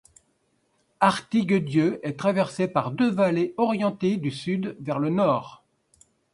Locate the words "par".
2.67-2.89